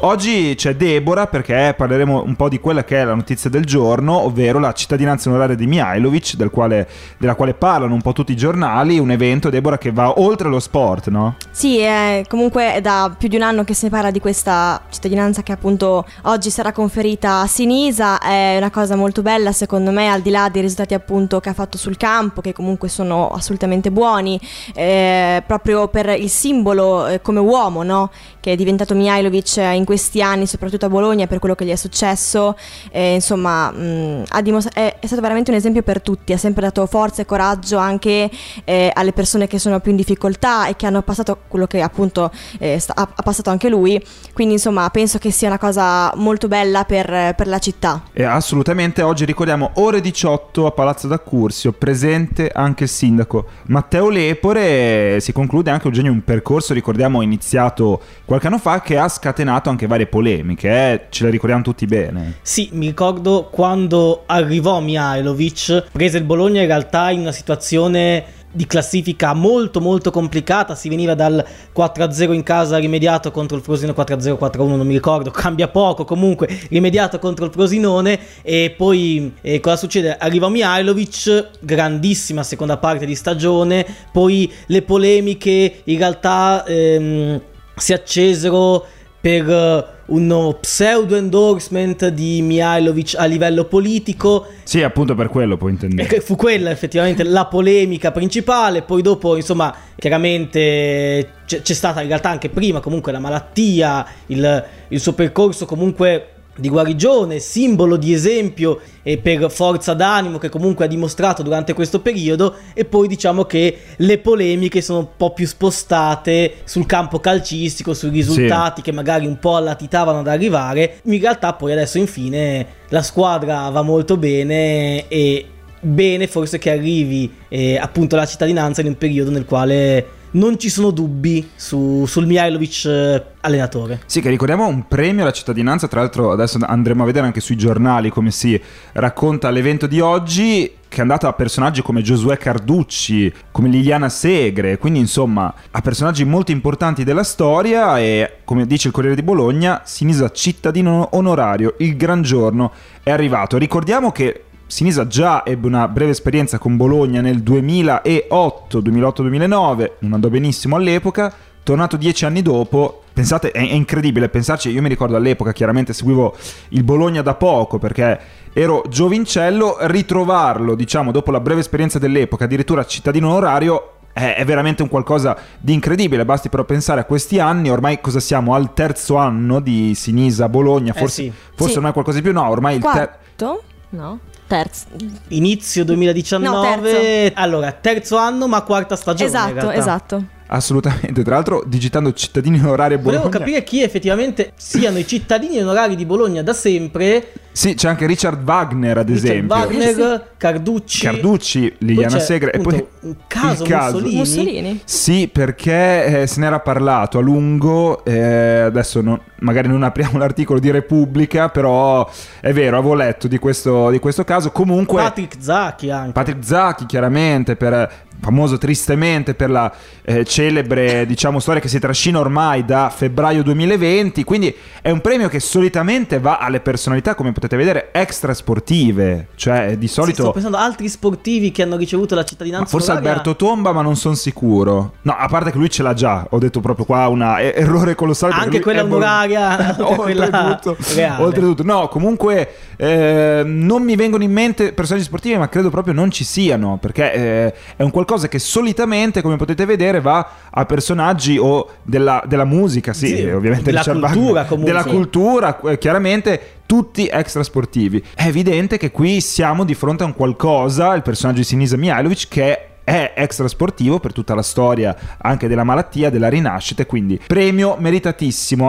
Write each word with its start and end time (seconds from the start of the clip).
Oggi 0.00 0.54
c'è 0.54 0.76
Deborah 0.76 1.26
perché 1.26 1.74
parleremo 1.76 2.22
un 2.22 2.36
po' 2.36 2.48
di 2.48 2.60
quella 2.60 2.84
che 2.84 3.00
è 3.00 3.04
la 3.04 3.14
notizia 3.16 3.50
del 3.50 3.64
giorno, 3.64 4.16
ovvero 4.16 4.60
la 4.60 4.72
cittadinanza 4.72 5.28
onoraria 5.28 5.56
di 5.56 5.66
Mihailovic, 5.66 6.36
del 6.36 6.50
quale, 6.50 6.88
della 7.16 7.34
quale 7.34 7.54
parlano 7.54 7.94
un 7.94 8.00
po' 8.00 8.12
tutti 8.12 8.30
i 8.30 8.36
giornali, 8.36 9.00
un 9.00 9.10
evento, 9.10 9.50
Deborah, 9.50 9.76
che 9.76 9.90
va 9.90 10.20
oltre 10.20 10.48
lo 10.50 10.60
sport, 10.60 11.08
no? 11.08 11.34
Sì, 11.50 11.78
è 11.78 12.22
comunque 12.28 12.74
è 12.74 12.80
da 12.80 13.12
più 13.18 13.26
di 13.26 13.34
un 13.34 13.42
anno 13.42 13.64
che 13.64 13.74
si 13.74 13.88
parla 13.88 14.12
di 14.12 14.20
questa 14.20 14.80
cittadinanza 14.88 15.42
che 15.42 15.50
appunto 15.50 16.06
oggi 16.22 16.50
sarà 16.50 16.70
conferita 16.70 17.40
a 17.40 17.48
Sinisa, 17.48 18.20
è 18.20 18.56
una 18.56 18.70
cosa 18.70 18.94
molto 18.94 19.22
bella 19.22 19.50
secondo 19.50 19.90
me, 19.90 20.12
al 20.12 20.20
di 20.20 20.30
là 20.30 20.48
dei 20.48 20.62
risultati 20.62 20.94
appunto 20.94 21.40
che 21.40 21.48
ha 21.48 21.54
fatto 21.54 21.76
sul 21.76 21.96
campo, 21.96 22.40
che 22.40 22.52
comunque 22.52 22.88
sono 22.88 23.30
assolutamente 23.30 23.90
buoni, 23.90 24.40
eh, 24.76 25.42
proprio 25.44 25.88
per 25.88 26.08
il 26.10 26.30
simbolo 26.30 27.08
eh, 27.08 27.20
come 27.20 27.40
uomo, 27.40 27.82
no? 27.82 28.12
Che 28.38 28.52
è 28.52 28.54
diventato 28.54 28.94
Mihailovic 28.94 29.56
in 29.56 29.86
questi 29.88 30.20
anni, 30.20 30.46
soprattutto 30.46 30.84
a 30.84 30.90
Bologna, 30.90 31.26
per 31.26 31.38
quello 31.38 31.54
che 31.54 31.64
gli 31.64 31.70
è 31.70 31.76
successo. 31.76 32.58
Eh, 32.90 33.14
insomma, 33.14 33.70
mh, 33.70 34.24
dimostra- 34.42 34.78
è, 34.78 34.98
è, 35.00 35.06
stato 35.06 35.22
veramente 35.22 35.50
un 35.50 35.56
esempio 35.56 35.80
per 35.80 36.02
tutti, 36.02 36.34
ha 36.34 36.36
sempre 36.36 36.60
dato 36.60 36.84
forza 36.84 37.22
e 37.22 37.24
coraggio 37.24 37.78
anche 37.78 38.30
eh, 38.64 38.90
alle 38.92 39.14
persone 39.14 39.46
che 39.46 39.58
sono 39.58 39.80
più 39.80 39.92
in 39.92 39.96
difficoltà 39.96 40.66
e 40.66 40.76
che 40.76 40.84
hanno 40.84 41.00
passato 41.00 41.38
quello 41.48 41.66
che 41.66 41.80
appunto 41.80 42.30
eh, 42.58 42.78
sta- 42.78 42.92
ha, 42.96 43.22
passato 43.22 43.48
anche 43.48 43.70
lui. 43.70 43.98
Quindi, 44.34 44.54
insomma, 44.54 44.90
penso 44.90 45.16
che 45.16 45.30
sia 45.30 45.48
una 45.48 45.58
cosa 45.58 46.12
molto 46.16 46.48
bella 46.48 46.84
per, 46.84 47.34
per 47.34 47.46
la 47.46 47.58
città. 47.58 48.02
E 48.12 48.24
assolutamente, 48.24 49.00
oggi 49.00 49.24
ricordiamo 49.24 49.70
ore 49.76 50.02
18 50.02 50.66
a 50.66 50.70
Palazzo 50.72 51.06
d'Accursio, 51.06 51.72
presente 51.72 52.50
anche 52.52 52.82
il 52.84 52.90
sindaco 52.90 53.46
Matteo 53.68 54.10
Lepore. 54.10 55.18
Si 55.20 55.32
conclude 55.32 55.70
anche 55.70 55.86
Eugenio 55.86 56.12
un 56.12 56.22
percorso, 56.24 56.74
ricordiamo, 56.74 57.22
iniziato 57.22 58.02
qualche 58.26 58.48
anno 58.48 58.58
fa, 58.58 58.82
che 58.82 58.98
ha 58.98 59.08
scatenato 59.08 59.70
anche 59.70 59.77
varie 59.86 60.06
polemiche, 60.06 60.68
eh? 60.68 61.06
ce 61.10 61.24
le 61.24 61.30
ricordiamo 61.30 61.62
tutti 61.62 61.86
bene. 61.86 62.36
Sì, 62.42 62.70
mi 62.72 62.86
ricordo 62.86 63.48
quando 63.50 64.24
arrivò 64.26 64.80
Mihailovic, 64.80 65.86
prese 65.92 66.18
il 66.18 66.24
Bologna 66.24 66.60
in 66.60 66.66
realtà 66.66 67.10
in 67.10 67.20
una 67.20 67.32
situazione 67.32 68.36
di 68.50 68.66
classifica 68.66 69.34
molto 69.34 69.80
molto 69.80 70.10
complicata, 70.10 70.74
si 70.74 70.88
veniva 70.88 71.14
dal 71.14 71.44
4-0 71.76 72.32
in 72.32 72.42
casa 72.42 72.78
rimediato 72.78 73.30
contro 73.30 73.56
il 73.56 73.62
Frosinone 73.62 73.96
4-0, 73.96 74.38
4-1, 74.38 74.76
non 74.76 74.86
mi 74.86 74.94
ricordo, 74.94 75.30
cambia 75.30 75.68
poco, 75.68 76.04
comunque 76.04 76.48
rimediato 76.70 77.18
contro 77.18 77.44
il 77.44 77.52
Frosinone 77.52 78.18
e 78.42 78.74
poi 78.76 79.34
eh, 79.42 79.60
cosa 79.60 79.76
succede? 79.76 80.16
Arriva 80.16 80.48
Mihailovic, 80.48 81.50
grandissima 81.60 82.42
seconda 82.42 82.78
parte 82.78 83.04
di 83.04 83.14
stagione, 83.14 83.86
poi 84.10 84.50
le 84.66 84.82
polemiche 84.82 85.82
in 85.84 85.98
realtà 85.98 86.64
ehm, 86.64 87.40
si 87.76 87.92
accesero 87.92 88.86
per 89.20 89.48
eh, 89.48 89.84
uno 90.06 90.56
pseudo 90.60 91.16
endorsement 91.16 92.08
di 92.08 92.40
Mihailovic 92.42 93.14
a 93.16 93.24
livello 93.24 93.64
politico. 93.64 94.46
Sì, 94.62 94.82
appunto 94.82 95.14
per 95.14 95.28
quello 95.28 95.56
puoi 95.56 95.72
intendere. 95.72 96.20
Fu 96.20 96.36
quella 96.36 96.70
effettivamente 96.70 97.22
la 97.24 97.46
polemica 97.46 98.12
principale, 98.12 98.82
poi 98.82 99.02
dopo 99.02 99.36
insomma 99.36 99.74
chiaramente 99.96 101.32
c'è, 101.46 101.74
stata 101.74 102.00
in 102.00 102.08
realtà 102.08 102.30
anche 102.30 102.48
prima 102.48 102.80
comunque 102.80 103.12
la 103.12 103.18
malattia, 103.18 104.06
il, 104.26 104.64
il 104.88 105.00
suo 105.00 105.12
percorso 105.12 105.66
comunque 105.66 106.32
di 106.58 106.68
guarigione, 106.68 107.38
simbolo 107.38 107.96
di 107.96 108.12
esempio 108.12 108.80
e 109.02 109.18
per 109.18 109.50
forza 109.50 109.94
d'animo 109.94 110.38
che 110.38 110.48
comunque 110.48 110.84
ha 110.84 110.88
dimostrato 110.88 111.42
durante 111.42 111.72
questo 111.72 112.00
periodo 112.00 112.56
e 112.74 112.84
poi 112.84 113.08
diciamo 113.08 113.44
che 113.44 113.78
le 113.96 114.18
polemiche 114.18 114.82
sono 114.82 114.98
un 114.98 115.08
po' 115.16 115.32
più 115.32 115.46
spostate 115.46 116.56
sul 116.64 116.86
campo 116.86 117.20
calcistico, 117.20 117.94
sui 117.94 118.10
risultati 118.10 118.76
sì. 118.76 118.82
che 118.82 118.92
magari 118.92 119.26
un 119.26 119.38
po' 119.38 119.56
allatitavano 119.56 120.18
ad 120.18 120.28
arrivare, 120.28 120.98
in 121.04 121.20
realtà 121.20 121.52
poi 121.54 121.72
adesso 121.72 121.98
infine 121.98 122.66
la 122.88 123.02
squadra 123.02 123.68
va 123.68 123.82
molto 123.82 124.16
bene 124.16 125.06
e 125.08 125.46
bene 125.80 126.26
forse 126.26 126.58
che 126.58 126.70
arrivi 126.70 127.32
eh, 127.48 127.78
appunto 127.78 128.16
la 128.16 128.26
cittadinanza 128.26 128.80
in 128.80 128.88
un 128.88 128.98
periodo 128.98 129.30
nel 129.30 129.44
quale 129.44 130.17
non 130.32 130.58
ci 130.58 130.68
sono 130.68 130.90
dubbi 130.90 131.50
su, 131.54 132.04
sul 132.06 132.26
Mihailovic 132.26 132.84
eh, 132.84 133.24
allenatore. 133.40 134.02
Sì, 134.06 134.20
che 134.20 134.28
ricordiamo 134.28 134.66
un 134.66 134.86
premio 134.86 135.22
alla 135.22 135.32
cittadinanza, 135.32 135.88
tra 135.88 136.00
l'altro 136.00 136.32
adesso 136.32 136.58
andremo 136.60 137.02
a 137.02 137.06
vedere 137.06 137.26
anche 137.26 137.40
sui 137.40 137.56
giornali 137.56 138.10
come 138.10 138.30
si 138.30 138.60
racconta 138.92 139.50
l'evento 139.50 139.86
di 139.86 140.00
oggi, 140.00 140.72
che 140.88 140.98
è 140.98 141.00
andato 141.00 141.26
a 141.26 141.32
personaggi 141.34 141.82
come 141.82 142.02
Giosuè 142.02 142.36
Carducci, 142.38 143.32
come 143.50 143.68
Liliana 143.68 144.08
Segre, 144.08 144.78
quindi 144.78 144.98
insomma 144.98 145.52
a 145.70 145.80
personaggi 145.80 146.24
molto 146.24 146.50
importanti 146.50 147.04
della 147.04 147.22
storia 147.22 147.98
e 147.98 148.38
come 148.44 148.66
dice 148.66 148.88
il 148.88 148.94
Corriere 148.94 149.16
di 149.16 149.22
Bologna, 149.22 149.82
Sinisa 149.84 150.30
cittadino 150.30 151.10
onorario, 151.12 151.74
il 151.78 151.96
gran 151.96 152.22
giorno 152.22 152.72
è 153.02 153.10
arrivato. 153.10 153.58
Ricordiamo 153.58 154.12
che 154.12 154.44
Sinisa 154.68 155.06
già 155.06 155.46
ebbe 155.46 155.66
una 155.66 155.88
breve 155.88 156.10
esperienza 156.10 156.58
con 156.58 156.76
Bologna 156.76 157.22
nel 157.22 157.40
2008, 157.40 158.80
2008-2009, 158.82 159.90
non 160.00 160.12
andò 160.12 160.28
benissimo 160.28 160.76
all'epoca, 160.76 161.32
tornato 161.62 161.96
dieci 161.96 162.26
anni 162.26 162.42
dopo, 162.42 163.04
pensate, 163.14 163.50
è, 163.50 163.60
è, 163.60 163.72
incredibile 163.72 164.28
pensarci, 164.28 164.68
io 164.68 164.82
mi 164.82 164.90
ricordo 164.90 165.16
all'epoca 165.16 165.52
chiaramente 165.52 165.94
seguivo 165.94 166.36
il 166.70 166.84
Bologna 166.84 167.22
da 167.22 167.34
poco 167.34 167.78
perché 167.78 168.20
ero 168.52 168.84
giovincello, 168.86 169.78
ritrovarlo 169.80 170.74
diciamo 170.74 171.12
dopo 171.12 171.30
la 171.30 171.40
breve 171.40 171.60
esperienza 171.60 171.98
dell'epoca, 171.98 172.44
addirittura 172.44 172.84
cittadino 172.84 173.30
onorario, 173.30 173.92
è, 174.12 174.34
è 174.36 174.44
veramente 174.44 174.82
un 174.82 174.90
qualcosa 174.90 175.34
di 175.58 175.72
incredibile, 175.72 176.26
basti 176.26 176.50
però 176.50 176.64
pensare 176.64 177.00
a 177.00 177.04
questi 177.04 177.38
anni, 177.38 177.70
ormai 177.70 178.02
cosa 178.02 178.20
siamo? 178.20 178.52
Al 178.52 178.74
terzo 178.74 179.16
anno 179.16 179.60
di 179.60 179.94
Sinisa 179.94 180.50
Bologna, 180.50 180.92
forse, 180.92 181.22
eh 181.22 181.30
sì. 181.30 181.32
forse 181.54 181.72
sì. 181.72 181.80
non 181.80 181.88
è 181.88 181.92
qualcosa 181.94 182.18
di 182.18 182.22
più, 182.22 182.34
no, 182.34 182.46
ormai 182.46 182.78
Quarto? 182.78 183.00
il 183.00 183.08
terzo... 183.36 183.62
No? 183.90 184.20
Terzo. 184.48 184.86
Inizio 185.28 185.84
2019. 185.84 186.56
No, 186.56 186.62
terzo. 186.82 187.32
Allora, 187.34 187.70
terzo 187.72 188.16
anno 188.16 188.48
ma 188.48 188.62
quarta 188.62 188.96
stagione. 188.96 189.28
Esatto, 189.28 189.70
esatto. 189.70 190.24
Assolutamente, 190.50 191.22
tra 191.22 191.34
l'altro 191.34 191.62
digitando 191.66 192.12
cittadini 192.12 192.58
onorari 192.58 192.94
a 192.94 192.98
Bologna. 192.98 193.22
Volevo 193.22 193.38
capire 193.38 193.62
chi 193.64 193.82
effettivamente 193.82 194.52
siano 194.56 194.98
i 194.98 195.06
cittadini 195.06 195.60
onorari 195.60 195.94
di 195.94 196.06
Bologna 196.06 196.42
da 196.42 196.54
sempre. 196.54 197.32
Sì, 197.52 197.74
c'è 197.74 197.88
anche 197.88 198.06
Richard 198.06 198.42
Wagner 198.46 198.98
ad 198.98 199.08
Richard 199.08 199.24
esempio. 199.24 199.56
Wagner, 199.56 200.30
Carducci. 200.38 201.04
Carducci, 201.04 201.74
Liliana 201.78 202.18
Segre 202.20 202.52
e 202.52 202.58
poi 202.60 202.86
un 203.00 203.16
caso, 203.26 203.64
il 203.64 203.68
caso 203.68 203.98
Mussolini. 203.98 204.16
Mussolini. 204.16 204.80
Sì, 204.84 205.28
perché 205.30 206.22
eh, 206.22 206.26
se 206.26 206.40
n'era 206.40 206.60
parlato 206.60 207.18
a 207.18 207.20
lungo, 207.20 208.04
eh, 208.04 208.60
adesso 208.60 209.00
non, 209.00 209.20
magari 209.40 209.68
non 209.68 209.82
apriamo 209.82 210.16
l'articolo 210.18 210.60
di 210.60 210.70
Repubblica, 210.70 211.48
però 211.50 212.08
è 212.40 212.52
vero, 212.52 212.78
avevo 212.78 212.94
letto 212.94 213.28
di 213.28 213.38
questo, 213.38 213.90
di 213.90 213.98
questo 213.98 214.24
caso. 214.24 214.50
Comunque... 214.50 215.02
Patrick 215.02 215.36
Zacchi 215.40 215.90
anche. 215.90 216.12
Patrick 216.12 216.44
Zacchi 216.44 216.86
chiaramente 216.86 217.56
per 217.56 218.06
famoso 218.20 218.58
tristemente 218.58 219.34
per 219.34 219.50
la 219.50 219.72
eh, 220.02 220.24
celebre 220.24 221.06
diciamo, 221.06 221.38
storia 221.38 221.60
che 221.60 221.68
si 221.68 221.78
trascina 221.78 222.18
ormai 222.18 222.64
da 222.64 222.92
febbraio 222.94 223.42
2020 223.42 224.24
quindi 224.24 224.54
è 224.82 224.90
un 224.90 225.00
premio 225.00 225.28
che 225.28 225.40
solitamente 225.40 226.18
va 226.18 226.38
alle 226.38 226.60
personalità 226.60 227.14
come 227.14 227.32
potete 227.32 227.56
vedere 227.56 227.90
extra 227.92 228.34
sportive 228.34 229.28
cioè 229.36 229.76
di 229.76 229.88
solito 229.88 230.16
sì, 230.16 230.22
sto 230.22 230.32
pensando 230.32 230.56
a 230.56 230.64
altri 230.64 230.88
sportivi 230.88 231.50
che 231.50 231.62
hanno 231.62 231.76
ricevuto 231.76 232.14
la 232.14 232.24
cittadinanza 232.24 232.64
ma 232.64 232.70
forse 232.70 232.90
oraria. 232.90 233.10
Alberto 233.10 233.36
Tomba 233.36 233.72
ma 233.72 233.82
non 233.82 233.96
sono 233.96 234.14
sicuro. 234.14 234.94
No 235.02 235.16
a 235.16 235.28
parte 235.28 235.50
che 235.50 235.58
lui 235.58 235.70
ce 235.70 235.82
l'ha 235.82 235.94
già 235.94 236.26
ho 236.28 236.38
detto 236.38 236.60
proprio 236.60 236.84
qua 236.84 237.08
un 237.08 237.22
errore 237.22 237.94
colossale 237.94 238.34
anche 238.34 238.60
quella 238.60 238.82
onoraria 238.82 239.76
oltretutto, 239.86 240.76
oltretutto. 241.18 241.62
no 241.62 241.88
comunque 241.88 242.54
eh, 242.76 243.42
non 243.44 243.82
mi 243.82 243.96
vengono 243.96 244.22
in 244.22 244.32
mente 244.32 244.72
personaggi 244.72 245.04
sportivi 245.04 245.36
ma 245.36 245.48
credo 245.48 245.70
proprio 245.70 245.94
non 245.94 246.10
ci 246.10 246.24
siano 246.24 246.78
perché 246.80 247.12
eh, 247.12 247.54
è 247.76 247.82
un 247.82 247.90
qualcosa 247.90 248.07
qualcosa 248.08 248.28
che 248.28 248.38
solitamente, 248.38 249.20
come 249.20 249.36
potete 249.36 249.66
vedere, 249.66 250.00
va 250.00 250.26
a 250.50 250.64
personaggi 250.64 251.36
o 251.36 251.68
della, 251.82 252.22
della 252.26 252.46
musica, 252.46 252.94
sì, 252.94 253.08
sì 253.08 253.28
ovviamente 253.28 253.64
della 253.64 253.80
Richard 253.80 254.00
cultura, 254.00 254.46
Wagner, 254.48 254.64
della 254.64 254.84
cultura, 254.84 255.60
eh, 255.60 255.78
chiaramente 255.78 256.40
tutti 256.64 257.06
extra 257.06 257.42
sportivi. 257.42 258.02
È 258.14 258.24
evidente 258.24 258.78
che 258.78 258.90
qui 258.90 259.20
siamo 259.20 259.64
di 259.64 259.74
fronte 259.74 260.04
a 260.04 260.06
un 260.06 260.14
qualcosa, 260.14 260.94
il 260.94 261.02
personaggio 261.02 261.40
di 261.40 261.44
Sinisa 261.44 261.76
Mihailovic, 261.76 262.28
che 262.28 262.68
è 262.88 263.12
extra 263.16 263.46
sportivo 263.48 264.00
per 264.00 264.14
tutta 264.14 264.34
la 264.34 264.40
storia 264.40 264.96
anche 265.18 265.46
della 265.46 265.62
malattia, 265.62 266.08
della 266.08 266.28
rinascita, 266.28 266.86
quindi 266.86 267.20
premio 267.26 267.76
meritatissimo. 267.78 268.66